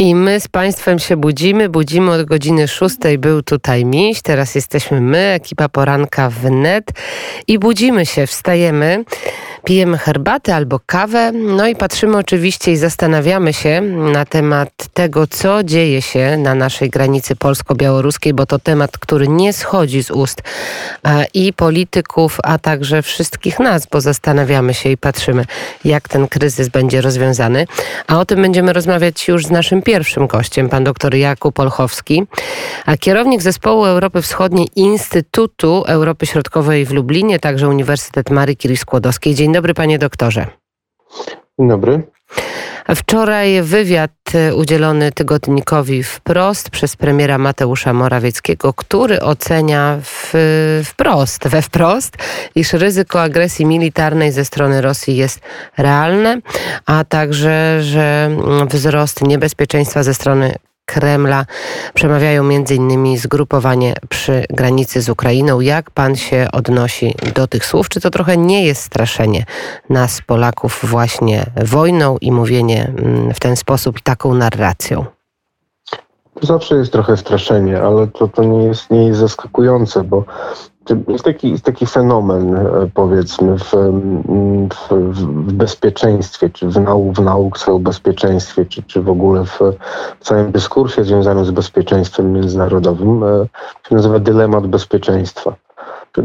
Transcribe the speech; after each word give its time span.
I 0.00 0.14
my 0.14 0.40
z 0.40 0.48
Państwem 0.48 0.98
się 0.98 1.16
budzimy. 1.16 1.68
Budzimy 1.68 2.10
od 2.10 2.26
godziny 2.26 2.68
6. 2.68 2.96
Był 3.18 3.42
tutaj 3.42 3.84
Miś, 3.84 4.22
teraz 4.22 4.54
jesteśmy 4.54 5.00
my, 5.00 5.18
ekipa 5.18 5.68
poranka 5.68 6.30
w 6.30 6.50
net. 6.50 6.90
I 7.46 7.58
budzimy 7.58 8.06
się, 8.06 8.26
wstajemy, 8.26 9.04
pijemy 9.64 9.98
herbatę 9.98 10.54
albo 10.54 10.80
kawę. 10.86 11.32
No 11.32 11.66
i 11.66 11.76
patrzymy 11.76 12.16
oczywiście 12.16 12.72
i 12.72 12.76
zastanawiamy 12.76 13.52
się 13.52 13.80
na 14.12 14.24
temat 14.24 14.70
tego, 14.94 15.26
co 15.26 15.64
dzieje 15.64 16.02
się 16.02 16.36
na 16.36 16.54
naszej 16.54 16.90
granicy 16.90 17.36
polsko-białoruskiej, 17.36 18.34
bo 18.34 18.46
to 18.46 18.58
temat, 18.58 18.98
który 18.98 19.28
nie 19.28 19.52
schodzi 19.52 20.02
z 20.02 20.10
ust 20.10 20.42
i 21.34 21.52
polityków, 21.52 22.38
a 22.44 22.58
także 22.58 23.02
wszystkich 23.02 23.58
nas, 23.58 23.86
bo 23.86 24.00
zastanawiamy 24.00 24.74
się 24.74 24.90
i 24.90 24.96
patrzymy, 24.96 25.44
jak 25.84 26.08
ten 26.08 26.28
kryzys 26.28 26.68
będzie 26.68 27.00
rozwiązany. 27.00 27.66
A 28.06 28.20
o 28.20 28.24
tym 28.24 28.42
będziemy 28.42 28.72
rozmawiać 28.72 29.28
już 29.28 29.46
z 29.46 29.50
naszym 29.50 29.82
pierwszym 29.90 30.26
gościem, 30.26 30.68
pan 30.68 30.84
dr 30.84 31.14
Jakub 31.14 31.58
Olchowski, 31.58 32.22
a 32.86 32.96
kierownik 32.96 33.42
Zespołu 33.42 33.84
Europy 33.84 34.22
Wschodniej 34.22 34.68
Instytutu 34.76 35.84
Europy 35.86 36.26
Środkowej 36.26 36.84
w 36.84 36.92
Lublinie, 36.92 37.38
także 37.38 37.68
Uniwersytet 37.68 38.30
Marii 38.30 38.56
Curie 38.56 38.76
Skłodowskiej. 38.76 39.34
Dzień 39.34 39.52
dobry, 39.52 39.74
panie 39.74 39.98
doktorze. 39.98 40.46
Dzień 41.58 41.68
dobry. 41.68 42.02
Wczoraj 42.94 43.62
wywiad 43.62 44.10
e, 44.34 44.54
udzielony 44.54 45.12
tygodnikowi 45.12 46.02
wprost 46.02 46.70
przez 46.70 46.96
premiera 46.96 47.38
Mateusza 47.38 47.92
Morawieckiego, 47.92 48.72
który 48.72 49.20
ocenia 49.20 49.98
w, 50.02 50.32
wprost, 50.84 51.48
we 51.48 51.62
wprost, 51.62 52.16
iż 52.54 52.72
ryzyko 52.72 53.22
agresji 53.22 53.66
militarnej 53.66 54.32
ze 54.32 54.44
strony 54.44 54.80
Rosji 54.80 55.16
jest 55.16 55.40
realne, 55.78 56.40
a 56.86 57.04
także, 57.04 57.82
że 57.82 58.30
wzrost 58.70 59.22
niebezpieczeństwa 59.22 60.02
ze 60.02 60.14
strony 60.14 60.54
Kremla 60.90 61.46
przemawiają 61.94 62.44
m.in. 62.44 63.18
zgrupowanie 63.18 63.94
przy 64.08 64.44
granicy 64.50 65.02
z 65.02 65.08
Ukrainą. 65.08 65.60
Jak 65.60 65.90
pan 65.90 66.16
się 66.16 66.48
odnosi 66.52 67.14
do 67.34 67.46
tych 67.46 67.66
słów? 67.66 67.88
Czy 67.88 68.00
to 68.00 68.10
trochę 68.10 68.36
nie 68.36 68.66
jest 68.66 68.82
straszenie 68.82 69.44
nas, 69.90 70.22
Polaków, 70.26 70.80
właśnie 70.82 71.46
wojną 71.64 72.18
i 72.20 72.32
mówienie 72.32 72.92
mm, 72.98 73.34
w 73.34 73.40
ten 73.40 73.56
sposób 73.56 73.98
i 73.98 74.02
taką 74.02 74.34
narracją? 74.34 75.19
Zawsze 76.42 76.76
jest 76.76 76.92
trochę 76.92 77.16
straszenie, 77.16 77.82
ale 77.82 78.06
to, 78.06 78.28
to 78.28 78.44
nie, 78.44 78.64
jest, 78.64 78.90
nie 78.90 79.06
jest 79.06 79.20
zaskakujące, 79.20 80.04
bo 80.04 80.24
jest 81.08 81.24
taki, 81.24 81.50
jest 81.50 81.64
taki 81.64 81.86
fenomen, 81.86 82.56
e, 82.56 82.90
powiedzmy, 82.94 83.58
w, 83.58 83.72
w, 84.70 84.94
w 85.12 85.52
bezpieczeństwie, 85.52 86.50
czy 86.50 86.68
w, 86.68 86.80
nau, 86.80 87.12
w 87.12 87.20
nauce 87.20 87.72
o 87.72 87.78
bezpieczeństwie, 87.78 88.66
czy, 88.66 88.82
czy 88.82 89.02
w 89.02 89.08
ogóle 89.08 89.44
w, 89.44 89.58
w 90.20 90.24
całym 90.24 90.52
dyskursie 90.52 91.04
związanym 91.04 91.44
z 91.44 91.50
bezpieczeństwem 91.50 92.32
międzynarodowym, 92.32 93.24
e, 93.24 93.46
się 93.88 93.94
nazywa 93.94 94.18
dylemat 94.18 94.66
bezpieczeństwa. 94.66 95.54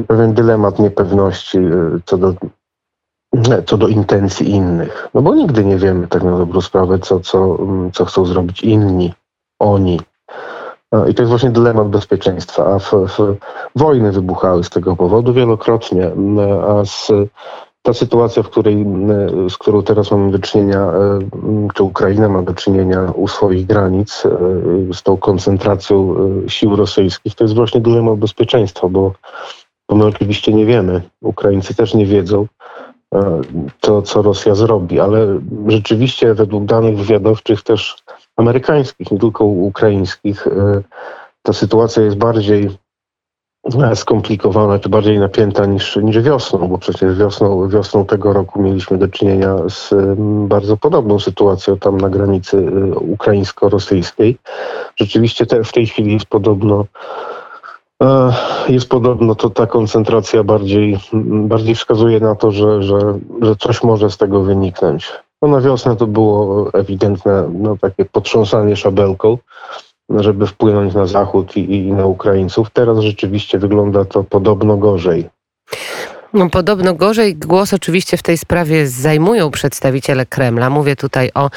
Pewien 0.08 0.34
dylemat 0.34 0.80
niepewności 0.80 1.58
e, 1.58 2.00
co 2.06 2.18
do 2.18 2.34
co 3.66 3.78
do 3.78 3.88
intencji 3.88 4.50
innych. 4.50 5.10
No 5.14 5.22
bo 5.22 5.36
nigdy 5.36 5.66
nie 5.66 5.78
wiemy 5.78 6.08
tak 6.08 6.24
na 6.24 6.38
dobrą 6.38 6.62
sprawę, 6.62 7.00
co, 7.00 7.20
co, 7.20 7.58
co 7.94 8.06
chcą 8.06 8.26
zrobić 8.26 8.64
inni, 8.64 9.14
oni, 9.74 10.00
no 10.92 11.08
I 11.08 11.14
to 11.14 11.22
jest 11.22 11.30
właśnie 11.30 11.52
dylemat 11.52 11.88
bezpieczeństwa. 11.88 12.66
A 12.66 12.80
w, 12.80 12.92
w, 12.92 13.36
wojny 13.76 14.12
wybuchały 14.12 14.64
z 14.64 14.70
tego 14.70 14.96
powodu 14.96 15.34
wielokrotnie, 15.34 16.12
a 16.68 16.86
z, 16.86 17.12
ta 17.86 17.94
sytuacja, 17.94 18.44
w 18.44 18.50
której, 18.50 18.86
z 19.50 19.58
którą 19.58 19.84
teraz 19.84 20.12
mamy 20.12 20.32
do 20.32 20.40
czynienia, 20.40 20.80
e, 20.80 21.20
czy 21.74 21.84
Ukraina 21.84 22.30
ma 22.30 22.42
do 22.42 22.54
czynienia 22.54 23.12
u 23.16 23.28
swoich 23.28 23.66
granic, 23.66 24.24
e, 24.26 24.30
z 24.94 25.04
tą 25.04 25.18
koncentracją 25.18 26.16
e, 26.46 26.50
sił 26.50 26.76
rosyjskich, 26.76 27.36
to 27.36 27.44
jest 27.44 27.56
właśnie 27.56 27.82
dylemat 27.82 28.20
bezpieczeństwa, 28.20 28.88
bo, 28.90 29.14
bo 29.90 29.96
my 29.96 30.06
oczywiście 30.06 30.54
nie 30.54 30.66
wiemy, 30.66 31.02
Ukraińcy 31.22 31.76
też 31.76 31.94
nie 31.94 32.06
wiedzą, 32.06 32.48
to, 33.80 34.02
co 34.02 34.22
Rosja 34.22 34.56
zrobi, 34.56 35.00
ale 35.00 35.40
rzeczywiście 35.68 36.34
według 36.34 36.66
danych 36.66 36.98
wywiadowczych 36.98 37.62
też 37.62 37.98
amerykańskich, 38.36 39.12
nie 39.12 39.20
tylko 39.20 39.46
ukraińskich, 39.46 40.48
e, 40.48 40.82
ta 41.44 41.54
sytuacja 41.54 42.04
jest 42.04 42.18
bardziej 42.18 42.70
e, 43.82 43.96
skomplikowana, 43.96 44.80
czy 44.80 44.90
bardziej 44.90 45.20
napięta 45.20 45.66
niż, 45.66 45.96
niż 45.96 46.22
wiosną, 46.22 46.68
bo 46.68 46.78
przecież 46.78 47.18
wiosną, 47.18 47.70
wiosną 47.70 48.06
tego 48.06 48.34
roku 48.34 48.62
mieliśmy 48.62 48.98
do 48.98 49.08
czynienia 49.08 49.56
z 49.70 49.94
bardzo 50.48 50.78
podobną 50.78 51.20
sytuacją 51.20 51.78
tam 51.78 51.98
na 51.98 52.10
granicy 52.10 52.58
e, 52.58 52.96
ukraińsko-rosyjskiej. 52.96 54.38
Rzeczywiście 54.96 55.46
te, 55.46 55.64
w 55.64 55.72
tej 55.72 55.88
chwili 55.88 56.14
jest 56.14 56.26
podobno 56.26 56.86
jest 58.70 58.90
podobno 58.90 59.36
to 59.36 59.50
ta 59.50 59.68
koncentracja 59.68 60.44
bardziej, 60.44 61.00
bardziej 61.24 61.76
wskazuje 61.76 62.20
na 62.20 62.36
to, 62.36 62.52
że, 62.52 62.84
że, 62.84 63.20
że 63.42 63.56
coś 63.56 63.84
może 63.84 64.12
z 64.12 64.18
tego 64.18 64.42
wyniknąć. 64.42 65.14
No 65.46 65.52
na 65.52 65.62
wiosnę 65.62 65.96
to 65.96 66.08
było 66.08 66.70
ewidentne 66.74 67.50
no, 67.54 67.78
takie 67.78 68.06
potrząsanie 68.06 68.76
szabelką, 68.76 69.38
żeby 70.10 70.48
wpłynąć 70.48 70.94
na 70.94 71.06
Zachód 71.06 71.58
i, 71.58 71.76
i 71.76 71.94
na 71.94 72.06
Ukraińców. 72.06 72.70
Teraz 72.70 73.00
rzeczywiście 73.00 73.60
wygląda 73.60 74.06
to 74.06 74.24
podobno 74.24 74.78
gorzej. 74.78 75.30
No, 76.36 76.50
podobno 76.50 76.94
gorzej. 76.94 77.36
Głos 77.36 77.74
oczywiście 77.74 78.18
w 78.18 78.24
tej 78.24 78.38
sprawie 78.38 78.88
zajmują 78.88 79.52
przedstawiciele 79.52 80.26
Kremla. 80.26 80.70
Mówię 80.70 80.96
tutaj 80.96 81.32
o 81.34 81.50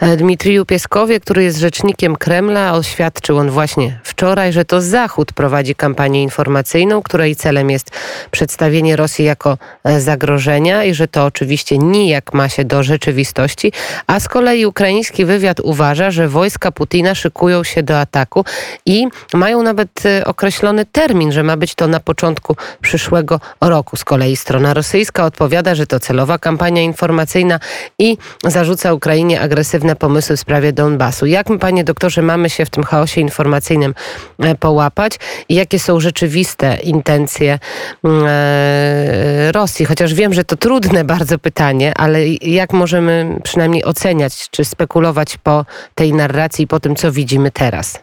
e, 0.00 0.16
Dmitriju 0.16 0.66
Pieskowie, 0.66 1.20
który 1.20 1.44
jest 1.44 1.58
rzecznikiem 1.58 2.16
Kremla. 2.16 2.74
Oświadczył 2.74 3.38
on 3.38 3.50
właśnie 3.50 4.00
wczoraj, 4.04 4.52
że 4.52 4.64
to 4.64 4.80
Zachód 4.80 5.32
prowadzi 5.32 5.74
kampanię 5.74 6.22
informacyjną, 6.22 7.02
której 7.02 7.36
celem 7.36 7.70
jest 7.70 7.90
przedstawienie 8.30 8.96
Rosji 8.96 9.24
jako 9.24 9.58
e, 9.84 10.00
zagrożenia 10.00 10.84
i 10.84 10.94
że 10.94 11.08
to 11.08 11.24
oczywiście 11.24 11.78
nijak 11.78 12.34
ma 12.34 12.48
się 12.48 12.64
do 12.64 12.82
rzeczywistości. 12.82 13.72
A 14.06 14.20
z 14.20 14.28
kolei 14.28 14.66
ukraiński 14.66 15.24
wywiad 15.24 15.60
uważa, 15.60 16.10
że 16.10 16.28
wojska 16.28 16.72
Putina 16.72 17.14
szykują 17.14 17.64
się 17.64 17.82
do 17.82 18.00
ataku 18.00 18.44
i 18.86 19.06
mają 19.34 19.62
nawet 19.62 20.06
e, 20.06 20.24
określony 20.24 20.86
termin, 20.86 21.32
że 21.32 21.42
ma 21.42 21.56
być 21.56 21.74
to 21.74 21.88
na 21.88 22.00
początku 22.00 22.56
przyszłego 22.82 23.40
roku. 23.60 23.96
Z 23.96 24.04
kolei 24.04 24.21
kolei 24.22 24.36
strona 24.36 24.74
rosyjska 24.74 25.24
odpowiada, 25.24 25.74
że 25.74 25.86
to 25.86 26.00
celowa 26.00 26.38
kampania 26.38 26.82
informacyjna 26.82 27.58
i 27.98 28.16
zarzuca 28.44 28.94
Ukrainie 28.94 29.40
agresywne 29.40 29.96
pomysły 29.96 30.36
w 30.36 30.40
sprawie 30.40 30.72
Donbasu. 30.72 31.26
Jak 31.26 31.50
my, 31.50 31.58
panie 31.58 31.84
doktorze, 31.84 32.22
mamy 32.22 32.50
się 32.50 32.64
w 32.64 32.70
tym 32.70 32.84
chaosie 32.84 33.20
informacyjnym 33.20 33.94
e, 34.38 34.54
połapać 34.54 35.18
i 35.48 35.54
jakie 35.54 35.78
są 35.78 36.00
rzeczywiste 36.00 36.76
intencje 36.82 37.58
mm, 38.04 38.24
e, 38.28 39.52
Rosji? 39.52 39.86
Chociaż 39.86 40.14
wiem, 40.14 40.34
że 40.34 40.44
to 40.44 40.56
trudne 40.56 41.04
bardzo 41.14 41.38
pytanie, 41.38 41.92
ale 41.96 42.28
jak 42.28 42.72
możemy 42.72 43.40
przynajmniej 43.42 43.84
oceniać 43.84 44.50
czy 44.50 44.64
spekulować 44.64 45.36
po 45.36 45.64
tej 45.94 46.12
narracji 46.12 46.66
po 46.66 46.80
tym, 46.80 46.96
co 46.96 47.12
widzimy 47.12 47.50
teraz? 47.50 47.98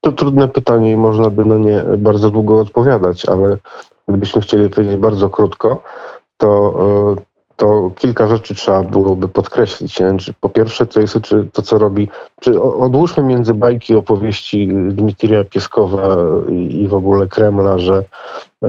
To 0.00 0.12
trudne 0.12 0.48
pytanie 0.48 0.92
i 0.92 0.96
można 0.96 1.30
by 1.30 1.44
na 1.44 1.56
nie 1.56 1.84
bardzo 1.98 2.30
długo 2.30 2.60
odpowiadać, 2.60 3.26
ale 3.28 3.56
Gdybyśmy 4.08 4.42
chcieli 4.42 4.70
powiedzieć 4.70 4.96
bardzo 4.96 5.30
krótko, 5.30 5.82
to, 6.36 6.74
e, 7.18 7.22
to 7.56 7.90
kilka 7.98 8.26
rzeczy 8.26 8.54
trzeba 8.54 8.82
byłoby 8.82 9.28
podkreślić. 9.28 9.98
Po 10.40 10.48
pierwsze, 10.48 10.86
to 10.86 11.00
jest 11.00 11.18
to, 11.52 11.62
co 11.62 11.78
robi. 11.78 12.08
Czy 12.40 12.62
odłóżmy 12.62 13.22
między 13.22 13.54
bajki 13.54 13.94
opowieści 13.94 14.68
Dmitrija 14.68 15.44
Pieskowa 15.44 16.16
i 16.48 16.88
w 16.88 16.94
ogóle 16.94 17.26
Kremla, 17.26 17.78
że, 17.78 18.04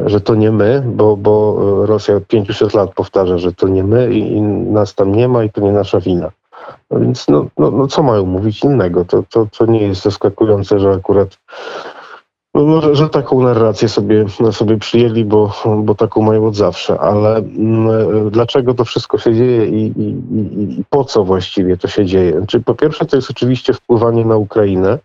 że 0.05 0.21
to 0.21 0.35
nie 0.35 0.51
my, 0.51 0.83
bo, 0.85 1.17
bo 1.17 1.55
Rosja 1.85 2.19
500 2.27 2.73
lat 2.73 2.93
powtarza, 2.93 3.37
że 3.37 3.53
to 3.53 3.67
nie 3.67 3.83
my 3.83 4.13
i, 4.13 4.31
i 4.31 4.41
nas 4.41 4.95
tam 4.95 5.15
nie 5.15 5.27
ma 5.27 5.43
i 5.43 5.49
to 5.49 5.61
nie 5.61 5.71
nasza 5.71 5.99
wina. 5.99 6.31
No 6.91 6.99
więc 6.99 7.27
no, 7.27 7.45
no, 7.57 7.71
no 7.71 7.87
co 7.87 8.03
mają 8.03 8.25
mówić 8.25 8.63
innego? 8.63 9.05
To, 9.05 9.23
to, 9.29 9.47
to 9.57 9.65
nie 9.65 9.87
jest 9.87 10.01
zaskakujące, 10.01 10.79
że 10.79 10.91
akurat 10.91 11.37
no, 12.53 12.81
że, 12.81 12.95
że, 12.95 13.09
taką 13.09 13.41
narrację 13.41 13.89
sobie, 13.89 14.25
sobie 14.51 14.77
przyjęli, 14.77 15.25
bo, 15.25 15.53
bo 15.77 15.95
taką 15.95 16.21
mają 16.21 16.47
od 16.47 16.55
zawsze, 16.55 16.99
ale 16.99 17.37
m, 17.37 17.89
mm, 17.89 18.29
dlaczego 18.29 18.73
to 18.73 18.85
wszystko 18.85 19.17
się 19.17 19.35
dzieje 19.35 19.65
i, 19.65 19.93
i, 20.01 20.15
i, 20.79 20.83
po 20.89 21.03
co 21.03 21.23
właściwie 21.23 21.77
to 21.77 21.87
się 21.87 22.05
dzieje? 22.05 22.37
Znaczy, 22.37 22.59
po 22.59 22.75
pierwsze, 22.75 23.05
to 23.05 23.15
jest 23.15 23.31
oczywiście 23.31 23.73
wpływanie 23.73 24.25
na 24.25 24.37
Ukrainę. 24.37 24.99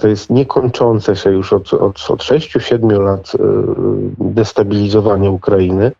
To 0.00 0.08
jest 0.08 0.30
niekończące 0.30 1.16
się 1.16 1.30
już 1.30 1.52
od, 1.52 1.74
od, 1.74 2.10
od 2.10 2.20
6-7 2.20 3.00
lat 3.00 3.32
e, 3.34 3.38
destabilizowanie 4.18 5.30
Ukrainy. 5.30 5.92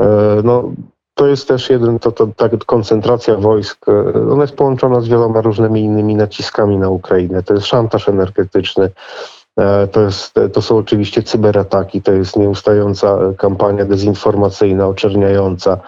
E, 0.00 0.06
no, 0.44 0.72
to 1.14 1.26
jest 1.26 1.48
też 1.48 1.70
jeden, 1.70 1.98
to, 1.98 2.12
to, 2.12 2.26
ta 2.26 2.48
koncentracja 2.66 3.36
wojsk, 3.36 3.88
e, 3.88 4.30
ona 4.32 4.42
jest 4.42 4.56
połączona 4.56 5.00
z 5.00 5.08
wieloma 5.08 5.40
różnymi 5.40 5.80
innymi 5.80 6.16
naciskami 6.16 6.78
na 6.78 6.88
Ukrainę. 6.88 7.42
To 7.42 7.54
jest 7.54 7.66
szantaż 7.66 8.08
energetyczny, 8.08 8.90
E, 8.90 9.37
to, 9.92 10.00
jest, 10.00 10.34
to 10.52 10.62
są 10.62 10.76
oczywiście 10.76 11.22
cyberataki, 11.22 12.02
to 12.02 12.12
jest 12.12 12.36
nieustająca 12.36 13.18
kampania 13.38 13.84
dezinformacyjna, 13.84 14.86
oczerniająca. 14.86 15.78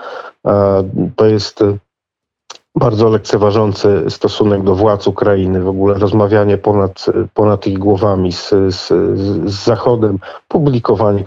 E, 0.46 0.84
to 1.16 1.26
jest 1.26 1.64
bardzo 2.76 3.08
lekceważący 3.08 4.04
stosunek 4.08 4.62
do 4.62 4.74
władz 4.74 5.06
Ukrainy, 5.06 5.60
w 5.60 5.68
ogóle 5.68 5.98
rozmawianie 5.98 6.58
ponad, 6.58 7.06
ponad 7.34 7.66
ich 7.66 7.78
głowami 7.78 8.32
z, 8.32 8.48
z, 8.48 8.88
z 9.50 9.64
Zachodem, 9.64 10.18
publikowanie 10.48 11.24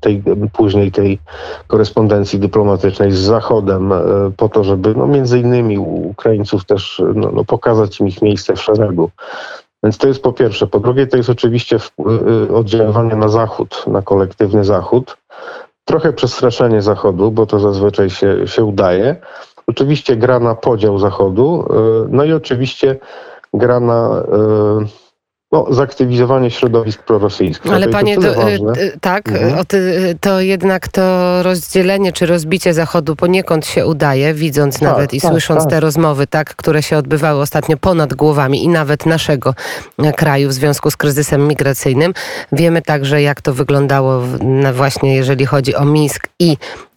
tej, 0.00 0.22
później 0.52 0.92
tej 0.92 1.18
korespondencji 1.66 2.38
dyplomatycznej 2.38 3.12
z 3.12 3.18
Zachodem 3.18 3.92
e, 3.92 3.98
po 4.36 4.48
to, 4.48 4.64
żeby 4.64 4.94
no, 4.94 5.06
między 5.06 5.38
innymi 5.38 5.78
Ukraińców 5.78 6.64
też 6.64 7.02
no, 7.14 7.30
no, 7.32 7.44
pokazać 7.44 8.00
im 8.00 8.08
ich 8.08 8.22
miejsce 8.22 8.56
w 8.56 8.60
szeregu. 8.60 9.10
Więc 9.86 9.98
to 9.98 10.08
jest 10.08 10.22
po 10.22 10.32
pierwsze. 10.32 10.66
Po 10.66 10.80
drugie, 10.80 11.06
to 11.06 11.16
jest 11.16 11.30
oczywiście 11.30 11.76
e, 11.76 12.54
oddziaływanie 12.54 13.16
na 13.16 13.28
Zachód, 13.28 13.84
na 13.86 14.02
kolektywny 14.02 14.64
Zachód. 14.64 15.16
Trochę 15.84 16.12
przestraszenie 16.12 16.82
Zachodu, 16.82 17.30
bo 17.30 17.46
to 17.46 17.58
zazwyczaj 17.58 18.10
się, 18.10 18.46
się 18.46 18.64
udaje. 18.64 19.16
Oczywiście 19.66 20.16
gra 20.16 20.40
na 20.40 20.54
podział 20.54 20.98
Zachodu, 20.98 21.68
e, 21.70 22.06
no 22.08 22.24
i 22.24 22.32
oczywiście 22.32 22.96
gra 23.54 23.80
na 23.80 24.22
no, 25.52 25.66
zaktywizowanie 25.70 26.50
środowisk 26.50 27.02
prorosyjskich. 27.02 27.72
Ale 27.72 27.88
panie, 27.88 28.18
to, 28.18 28.28
e, 28.28 28.58
tak, 29.00 29.28
mhm. 29.28 29.64
to 30.20 30.40
jednak 30.40 30.88
to 30.88 31.02
rozdzielenie 31.42 32.12
czy 32.12 32.26
rozbicie 32.26 32.74
Zachodu 32.74 33.16
poniekąd 33.16 33.66
się 33.66 33.86
udaje, 33.86 34.34
widząc 34.34 34.74
tak, 34.74 34.82
nawet 34.82 35.14
i 35.14 35.20
tak, 35.20 35.30
słysząc 35.30 35.62
tak. 35.62 35.70
te 35.70 35.80
rozmowy, 35.80 36.26
tak, 36.26 36.54
które 36.54 36.82
się 36.82 36.96
odbywały 36.96 37.40
ostatnio 37.40 37.76
ponad 37.76 38.14
głowami 38.14 38.64
i 38.64 38.68
nawet 38.68 39.06
naszego 39.06 39.54
kraju 40.16 40.48
w 40.48 40.52
związku 40.52 40.90
z 40.90 40.96
kryzysem 40.96 41.48
migracyjnym. 41.48 42.14
Wiemy 42.52 42.82
także, 42.82 43.22
jak 43.22 43.40
to 43.40 43.54
wyglądało 43.54 44.22
właśnie, 44.74 45.16
jeżeli 45.16 45.46
chodzi 45.46 45.74
o 45.74 45.84
Mińsk 45.84 46.28
i 46.38 46.56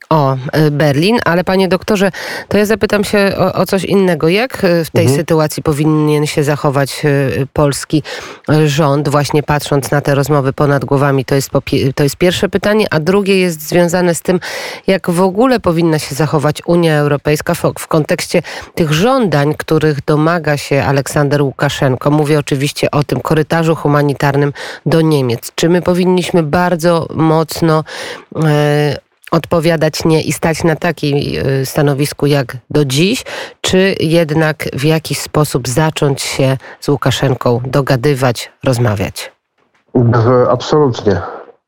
o 0.10 0.38
e, 0.52 0.72
Berlin, 0.72 1.20
ale 1.26 1.44
panie 1.44 1.68
doktorze, 1.68 2.12
to 2.48 2.58
ja 2.58 2.66
zapytam 2.66 3.04
się 3.04 3.32
o, 3.38 3.54
o 3.54 3.66
coś 3.66 3.84
innego. 3.84 4.30
Jak 4.30 4.64
e, 4.64 4.86
w 4.86 4.90
tej 4.90 5.04
mhm. 5.04 5.20
sytuacji 5.20 5.64
powinien 5.64 6.26
się 6.26 6.44
zachować 6.44 7.02
e, 7.06 7.10
polski 7.54 8.04
rząd, 8.66 9.10
właśnie 9.10 9.44
patrząc 9.44 9.92
na 9.92 10.02
te 10.02 10.16
rozmowy 10.16 10.54
ponad 10.54 10.86
głowami? 10.86 11.26
To 11.26 11.36
jest, 11.36 11.50
to 11.96 12.04
jest 12.04 12.16
pierwsze 12.16 12.50
pytanie, 12.50 12.86
a 12.92 13.00
drugie 13.00 13.40
jest 13.40 13.68
związane 13.68 14.16
z 14.16 14.22
tym, 14.22 14.40
jak 14.88 15.10
w 15.10 15.22
ogóle 15.22 15.60
powinna 15.60 16.00
się 16.00 16.16
zachować 16.16 16.62
Unia 16.66 16.98
Europejska 16.98 17.54
w, 17.54 17.62
w 17.80 17.88
kontekście 17.88 18.42
tych 18.76 18.94
żądań, 18.94 19.54
których 19.58 20.06
domaga 20.06 20.58
się 20.58 20.84
Aleksander 20.84 21.42
Łukaszenko. 21.42 22.12
Mówię 22.12 22.40
oczywiście 22.40 22.92
o 22.92 23.04
tym 23.04 23.22
korytarzu 23.22 23.76
humanitarnym 23.76 24.54
do 24.86 25.02
Niemiec. 25.02 25.52
Czy 25.56 25.70
my 25.70 25.82
powinniśmy 25.82 26.44
bardzo 26.44 27.08
mocno 27.16 27.84
e, 28.46 29.09
odpowiadać 29.32 30.06
nie 30.06 30.22
i 30.22 30.34
stać 30.34 30.64
na 30.64 30.76
takim 30.76 31.18
y, 31.18 31.66
stanowisku 31.66 32.26
jak 32.26 32.58
do 32.70 32.86
dziś, 32.86 33.24
czy 33.62 33.96
jednak 34.00 34.66
w 34.74 34.84
jakiś 34.84 35.20
sposób 35.20 35.68
zacząć 35.68 36.22
się 36.22 36.58
z 36.80 36.90
Łukaszenką 36.90 37.62
dogadywać, 37.66 38.52
rozmawiać? 38.64 39.32
Absolutnie. 40.50 41.22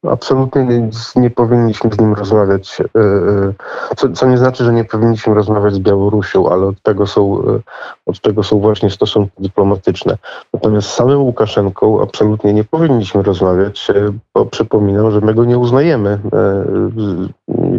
Absolutnie 0.10 0.66
nie, 0.66 0.90
nie, 1.16 1.30
powinniśmy 1.30 1.90
z 1.94 2.00
nim 2.00 2.14
rozmawiać, 2.14 2.82
e, 2.82 3.00
e, 3.00 3.96
co, 3.96 4.10
co, 4.10 4.28
nie 4.28 4.38
znaczy, 4.38 4.64
że 4.64 4.74
nie 4.74 4.86
powinniśmy 4.86 5.34
rozmawiać 5.34 5.74
z 5.74 5.80
Białorusią, 5.80 6.50
ale 6.50 6.66
od 6.66 6.82
tego, 6.82 7.08
są, 7.08 7.44
e, 7.44 7.60
od 8.06 8.22
tego 8.22 8.44
są 8.44 8.60
właśnie 8.60 8.90
stosunki 8.90 9.32
dyplomatyczne. 9.40 10.18
Natomiast 10.54 10.88
z 10.88 10.94
samym 10.94 11.22
Łukaszenką 11.22 12.02
absolutnie 12.02 12.54
nie 12.54 12.64
powinniśmy 12.64 13.24
rozmawiać, 13.24 13.88
bo 14.34 14.46
przypominam, 14.46 15.12
że 15.12 15.22
my 15.22 15.34
go 15.34 15.46
nie 15.46 15.58
uznajemy 15.58 16.20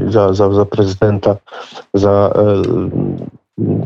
za, 0.09 0.35
za, 0.35 0.53
za 0.53 0.65
prezydenta, 0.65 1.37
za 1.95 2.33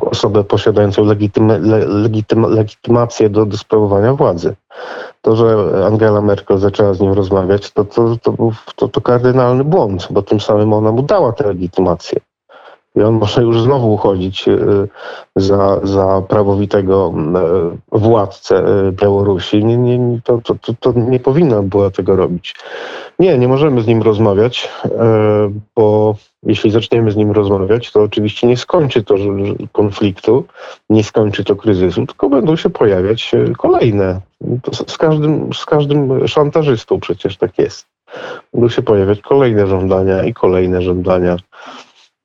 osobę 0.01 0.45
posiadającą 0.45 1.05
legityma, 1.05 1.55
legityma, 1.87 2.49
legitymację 2.49 3.31
do, 3.31 3.47
do 3.47 3.57
sprawowania 3.57 4.15
władzy. 4.15 4.55
To, 5.23 5.37
że 5.37 5.57
Angela 5.87 6.21
Merkel 6.21 6.59
zaczęła 6.59 6.95
z 6.95 7.01
nim 7.01 7.13
rozmawiać, 7.13 7.71
to, 7.71 7.85
to, 7.85 8.17
to, 8.23 8.35
to, 8.77 8.89
to 8.89 9.01
kardynalny 9.01 9.65
błąd, 9.65 10.09
bo 10.11 10.23
tym 10.23 10.41
samym 10.41 10.73
ona 10.73 10.93
mu 10.93 11.03
dała 11.03 11.33
tę 11.33 11.47
legitymację. 11.47 12.21
I 12.97 13.03
on 13.03 13.15
może 13.15 13.43
już 13.43 13.61
znowu 13.61 13.95
uchodzić 13.95 14.49
e, 14.49 14.57
za, 15.37 15.81
za 15.83 16.23
prawowitego 16.29 17.15
e, 17.95 17.99
władcę 17.99 18.57
e, 18.57 18.93
Białorusi. 18.93 19.65
Nie, 19.65 19.77
nie, 19.77 20.21
to, 20.25 20.41
to, 20.43 20.55
to 20.81 20.93
nie 20.93 21.21
powinna 21.21 21.63
była 21.63 21.91
tego 21.91 22.17
robić. 22.17 22.55
Nie, 23.19 23.39
nie 23.39 23.49
możemy 23.49 23.81
z 23.81 23.87
nim 23.87 24.03
rozmawiać, 24.03 24.69
bo 25.77 26.15
jeśli 26.43 26.71
zaczniemy 26.71 27.11
z 27.11 27.17
nim 27.17 27.33
rozmawiać, 27.33 27.93
to 27.93 28.03
oczywiście 28.03 28.47
nie 28.47 28.57
skończy 28.57 29.05
to 29.05 29.15
konfliktu, 29.73 30.45
nie 30.91 31.05
skończy 31.05 31.45
to 31.45 31.57
kryzysu, 31.57 32.07
tylko 32.07 32.29
będą 32.29 32.57
się 32.57 32.71
pojawiać 32.71 33.33
kolejne. 33.59 34.21
To 34.63 34.73
z 34.75 34.99
każdym, 34.99 35.55
z 35.55 35.65
każdym 35.67 36.29
szantażystą 36.29 37.01
przecież 37.01 37.37
tak 37.37 37.59
jest. 37.59 37.87
Będą 38.53 38.69
się 38.69 38.83
pojawiać 38.83 39.21
kolejne 39.21 39.67
żądania 39.67 40.25
i 40.25 40.35
kolejne 40.35 40.83
żądania 40.83 41.37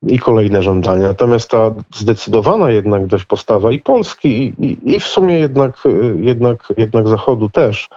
i 0.07 0.19
kolejne 0.19 0.63
żądania. 0.63 1.07
Natomiast 1.07 1.49
ta 1.49 1.73
zdecydowana 1.95 2.71
jednak 2.71 3.07
dość 3.07 3.25
postawa 3.25 3.71
i 3.71 3.79
Polski, 3.79 4.53
i, 4.59 4.77
i 4.95 4.99
w 4.99 5.07
sumie 5.07 5.39
jednak, 5.39 5.83
jednak, 6.15 6.73
jednak 6.77 7.07
Zachodu 7.07 7.49
też, 7.49 7.89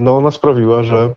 no 0.00 0.16
ona 0.16 0.30
sprawiła, 0.30 0.82
że 0.82 1.14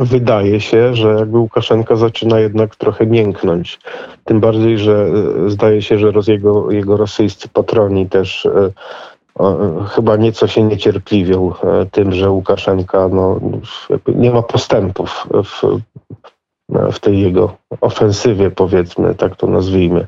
wydaje 0.00 0.60
się, 0.60 0.94
że 0.94 1.08
jakby 1.08 1.38
Łukaszenka 1.38 1.96
zaczyna 1.96 2.40
jednak 2.40 2.76
trochę 2.76 3.06
mięknąć. 3.06 3.78
Tym 4.24 4.40
bardziej, 4.40 4.78
że 4.78 5.06
zdaje 5.46 5.82
się, 5.82 5.98
że 5.98 6.10
roz 6.10 6.28
jego, 6.28 6.70
jego 6.70 6.96
rosyjscy 6.96 7.48
patroni 7.48 8.08
też 8.08 8.46
e, 8.46 8.70
chyba 9.88 10.16
nieco 10.16 10.46
się 10.46 10.62
niecierpliwią 10.62 11.52
e, 11.64 11.86
tym, 11.86 12.12
że 12.12 12.30
Łukaszenka 12.30 13.08
no, 13.08 13.40
nie 14.06 14.30
ma 14.30 14.42
postępów 14.42 15.26
w 15.44 15.62
w 16.92 16.98
tej 16.98 17.20
jego 17.20 17.56
ofensywie, 17.80 18.50
powiedzmy, 18.50 19.14
tak 19.14 19.36
to 19.36 19.46
nazwijmy, 19.46 20.06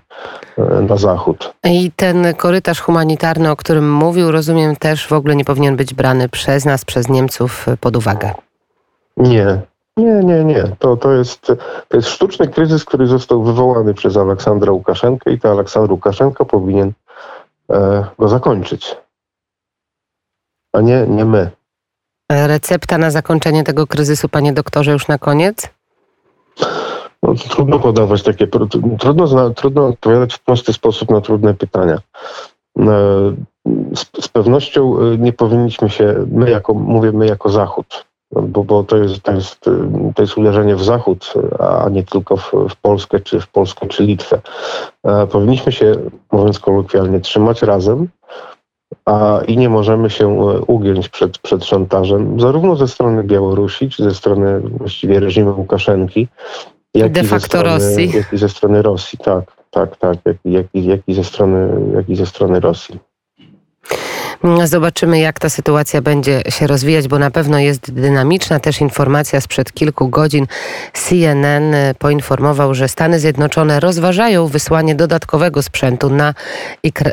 e, 0.59 0.63
na 0.63 0.97
zachód. 0.97 1.55
I 1.65 1.91
ten 1.97 2.35
korytarz 2.35 2.81
humanitarny, 2.81 3.51
o 3.51 3.57
którym 3.57 3.93
mówił, 3.93 4.31
rozumiem, 4.31 4.77
też 4.77 5.07
w 5.07 5.13
ogóle 5.13 5.37
nie 5.37 5.45
powinien 5.45 5.77
być 5.77 5.95
brany 5.95 6.29
przez 6.29 6.65
nas, 6.65 6.85
przez 6.85 7.09
Niemców 7.09 7.67
pod 7.81 7.97
uwagę. 7.97 8.35
Nie. 9.17 9.61
Nie, 9.97 10.25
nie, 10.25 10.45
nie. 10.45 10.77
To, 10.79 10.97
to, 10.97 11.13
jest, 11.13 11.47
to 11.89 11.97
jest 11.97 12.09
sztuczny 12.09 12.49
kryzys, 12.49 12.85
który 12.85 13.07
został 13.07 13.43
wywołany 13.43 13.95
przez 13.95 14.17
Aleksandra 14.17 14.73
Łukaszenkę 14.73 15.33
i 15.33 15.41
to 15.41 15.51
Aleksandr 15.51 15.93
Łukaszenka 15.93 16.45
powinien 16.45 16.93
e, 17.71 18.05
go 18.19 18.29
zakończyć. 18.29 18.97
A 20.73 20.81
nie, 20.81 21.07
nie 21.09 21.25
my. 21.25 21.51
Recepta 22.33 22.99
na 22.99 23.11
zakończenie 23.11 23.65
tego 23.65 23.87
kryzysu, 23.87 24.29
panie 24.29 24.53
doktorze, 24.53 24.93
już 24.93 25.09
na 25.09 25.19
koniec? 25.19 25.71
No, 27.23 27.35
trudno 27.35 27.79
podawać 27.79 28.23
takie, 28.23 28.47
trudno, 28.99 29.51
trudno 29.51 29.87
odpowiadać 29.87 30.35
w 30.35 30.45
prosty 30.45 30.73
sposób 30.73 31.11
na 31.11 31.21
trudne 31.21 31.55
pytania. 31.55 32.01
E, 32.79 32.83
z, 33.95 34.25
z, 34.25 34.29
pewnością 34.29 34.99
e, 34.99 35.19
nie 35.19 35.33
powinniśmy 35.33 35.91
się, 35.91 36.27
my 36.31 36.51
jako, 36.51 36.75
mówię 36.75 37.13
my 37.13 37.27
jako 37.27 37.49
Zachód, 37.49 38.05
bo, 38.33 38.65
bo 38.65 38.85
to, 38.85 38.97
jest, 38.97 39.23
to, 39.23 39.33
jest, 39.33 39.61
to 40.15 40.23
jest 40.23 40.39
uderzenie 40.39 40.77
w 40.77 40.85
Zachód, 40.85 41.35
a 41.59 41.89
nie 41.89 42.03
tylko 42.03 42.37
w, 42.37 42.53
w 42.71 42.77
Polskę, 42.77 43.21
czy 43.21 43.41
w 43.41 43.49
Polskę, 43.49 43.87
czy 43.87 44.03
Litwę. 44.03 44.41
E, 45.05 45.27
powinniśmy 45.27 45.73
się, 45.73 45.95
mówiąc 46.33 46.59
kolokwialnie, 46.59 47.21
trzymać 47.21 47.63
razem, 47.63 48.09
a 49.05 49.41
i 49.47 49.57
nie 49.57 49.69
możemy 49.69 50.11
się 50.11 50.29
ugiąć 50.67 51.09
przed, 51.09 51.39
przed 51.39 51.65
szantażem, 51.65 52.41
zarówno 52.41 52.77
ze 52.77 52.89
strony 52.89 53.25
Białorusi, 53.25 53.91
czy 53.91 54.05
ze 54.05 54.15
strony 54.15 54.61
właściwie 54.61 55.21
reżimu 55.21 55.55
Łukaszenki, 55.59 56.29
jak 56.95 57.13
de 57.13 57.25
facto 57.25 57.47
strony, 57.47 57.69
Rosji. 57.69 58.13
Jak 58.15 58.33
i 58.33 58.39
ze 58.39 58.49
strony 58.49 58.83
Rosji, 58.83 59.19
tak, 59.19 59.45
tak, 59.71 59.97
tak, 59.97 60.19
jak, 60.25 60.37
jak, 60.45 60.67
jak, 60.75 61.01
i 61.07 61.15
ze 61.15 61.25
strony, 61.25 61.81
jak 61.97 62.09
i 62.09 62.17
ze 62.17 62.27
strony 62.27 62.61
Rosji. 62.61 62.99
Zobaczymy, 64.65 65.19
jak 65.19 65.39
ta 65.41 65.49
sytuacja 65.49 66.03
będzie 66.03 66.43
się 66.49 66.67
rozwijać, 66.67 67.09
bo 67.09 67.19
na 67.19 67.31
pewno 67.31 67.59
jest 67.59 67.93
dynamiczna. 67.93 68.61
Też 68.61 68.81
informacja 68.81 69.41
sprzed 69.41 69.73
kilku 69.73 70.09
godzin 70.09 70.47
CNN 70.93 71.75
poinformował, 71.99 72.75
że 72.75 72.89
Stany 72.89 73.21
Zjednoczone 73.21 73.81
rozważają 73.81 74.47
wysłanie 74.47 74.95
dodatkowego 74.95 75.63
sprzętu 75.63 76.11
na, 76.11 76.35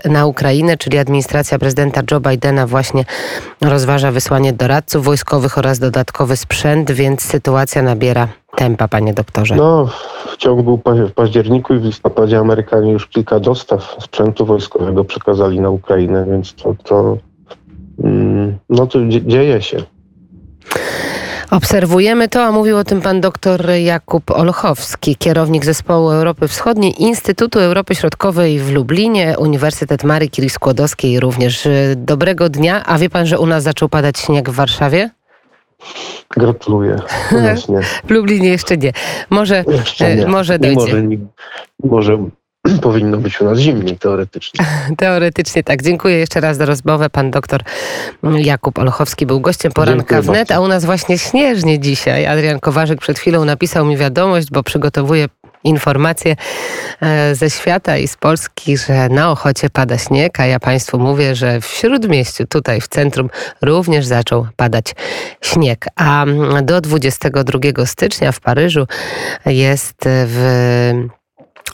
na 0.06 0.26
Ukrainę, 0.26 0.78
czyli 0.78 0.98
administracja 0.98 1.60
prezydenta 1.60 2.02
Joe 2.12 2.20
Bidena 2.20 2.68
właśnie 2.68 3.06
rozważa 3.62 4.12
wysłanie 4.12 4.54
doradców 4.54 5.06
wojskowych 5.06 5.58
oraz 5.58 5.80
dodatkowy 5.80 6.38
sprzęt, 6.38 6.92
więc 6.92 7.22
sytuacja 7.22 7.82
nabiera 7.82 8.28
tempa, 8.56 8.88
panie 8.88 9.14
doktorze? 9.14 9.56
No, 9.56 9.90
w 10.28 10.38
ciągu 10.38 10.82
w 10.86 11.12
październiku 11.12 11.74
i 11.74 11.80
w 11.80 11.84
listopadzie 11.84 12.38
Amerykanie 12.38 12.92
już 12.92 13.08
kilka 13.08 13.40
dostaw 13.40 13.96
sprzętu 14.00 14.46
wojskowego 14.46 15.04
przekazali 15.04 15.60
na 15.60 15.70
Ukrainę, 15.70 16.26
więc 16.32 16.54
to, 16.54 16.76
to 16.84 17.18
mm, 18.04 18.58
no 18.70 18.88
to 18.88 19.00
dzieje 19.08 19.62
się. 19.62 19.84
Obserwujemy 21.52 22.28
to, 22.28 22.44
a 22.44 22.52
mówił 22.52 22.78
o 22.78 22.84
tym 22.84 23.02
pan 23.02 23.22
dr 23.22 23.70
Jakub 23.70 24.32
Olchowski, 24.32 25.16
kierownik 25.16 25.66
zespołu 25.66 26.10
Europy 26.10 26.48
Wschodniej 26.48 27.02
Instytutu 27.02 27.60
Europy 27.60 27.96
Środkowej 27.96 28.60
w 28.60 28.72
Lublinie, 28.72 29.36
Uniwersytet 29.40 30.04
Marii 30.04 30.30
Curie 30.30 30.50
Skłodowskiej 30.50 31.20
również. 31.20 31.68
Dobrego 31.96 32.50
dnia. 32.50 32.86
A 32.86 32.98
wie 32.98 33.10
pan, 33.10 33.26
że 33.26 33.40
u 33.40 33.46
nas 33.46 33.64
zaczął 33.64 33.90
padać 33.90 34.20
śnieg 34.20 34.50
w 34.50 34.56
Warszawie? 34.56 35.10
Gratuluję. 36.30 36.96
W 38.08 38.12
Lublinie 38.12 38.50
jeszcze 38.50 38.78
nie. 38.78 38.94
Może, 39.30 39.64
jeszcze 39.68 40.16
nie. 40.16 40.28
może 40.28 40.60
dojdzie. 40.60 40.80
Może, 40.80 41.04
może 41.84 42.18
powinno 42.82 43.18
być 43.18 43.42
u 43.42 43.46
nas 43.46 43.60
zimniej 43.60 43.98
teoretycznie. 43.98 44.66
Teoretycznie 44.98 45.64
tak. 45.64 45.82
Dziękuję 45.82 46.18
jeszcze 46.18 46.40
raz 46.40 46.58
za 46.58 46.66
rozmowę. 46.66 47.10
Pan 47.10 47.32
doktor 47.32 47.62
Jakub 48.24 48.80
Olchowski 48.80 49.26
był 49.26 49.40
gościem 49.40 49.72
poranka 49.72 50.22
wnet, 50.22 50.52
a 50.52 50.60
u 50.60 50.68
nas 50.68 50.86
właśnie 50.86 51.18
śnieżnie 51.18 51.80
dzisiaj. 51.80 52.26
Adrian 52.26 52.60
Kowarzyk 52.60 53.00
przed 53.00 53.20
chwilą 53.20 53.46
napisał 53.46 53.86
mi 53.86 53.98
wiadomość, 53.98 54.48
bo 54.52 54.64
przygotowuje 54.64 55.28
informacje 55.64 56.36
e, 57.02 57.36
ze 57.36 57.50
świata 57.50 57.98
i 57.98 58.08
z 58.08 58.18
Polski, 58.18 58.78
że 58.78 59.10
na 59.10 59.32
Ochocie 59.32 59.70
pada 59.70 59.98
śnieg, 59.98 60.40
a 60.40 60.46
ja 60.46 60.60
Państwu 60.60 61.00
mówię, 61.00 61.36
że 61.36 61.62
w 61.62 61.66
Śródmieściu, 61.66 62.48
tutaj 62.48 62.82
w 62.82 62.88
centrum, 62.88 63.30
również 63.62 64.06
zaczął 64.06 64.48
padać 64.56 64.96
śnieg. 65.42 65.86
A 65.96 66.26
do 66.64 66.82
22 66.82 67.86
stycznia 67.86 68.32
w 68.32 68.40
Paryżu 68.40 68.88
jest 69.46 69.98
w 70.06 71.12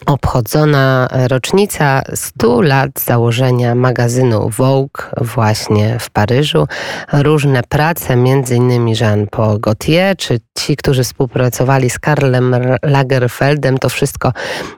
obchodzona 0.05 1.07
rocznica 1.27 2.01
100 2.13 2.61
lat 2.61 2.99
założenia 2.99 3.75
magazynu 3.75 4.49
Vogue 4.49 5.01
właśnie 5.21 5.99
w 5.99 6.09
Paryżu. 6.09 6.67
Różne 7.13 7.61
prace, 7.69 8.13
innymi 8.55 8.93
Jean-Paul 9.01 9.59
Gaultier, 9.59 10.17
czy 10.17 10.39
ci, 10.57 10.75
którzy 10.75 11.03
współpracowali 11.03 11.89
z 11.89 11.99
Karlem 11.99 12.55
Lagerfeldem, 12.83 13.77
to 13.77 13.89
wszystko 13.89 14.31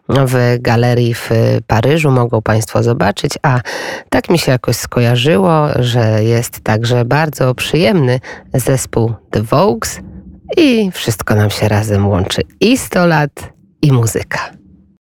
w 0.09 0.57
galerii 0.59 1.13
w 1.13 1.29
Paryżu 1.67 2.11
mogą 2.11 2.41
Państwo 2.41 2.83
zobaczyć, 2.83 3.33
a 3.41 3.61
tak 4.09 4.29
mi 4.29 4.39
się 4.39 4.51
jakoś 4.51 4.75
skojarzyło, 4.75 5.67
że 5.79 6.23
jest 6.23 6.61
także 6.61 7.05
bardzo 7.05 7.55
przyjemny 7.55 8.19
zespół 8.53 9.13
The 9.31 9.41
Vogues 9.41 9.99
i 10.57 10.91
wszystko 10.91 11.35
nam 11.35 11.49
się 11.49 11.67
razem 11.67 12.07
łączy. 12.07 12.41
I 12.59 12.77
100 12.77 13.05
lat, 13.05 13.53
i 13.81 13.91
muzyka. 13.91 14.58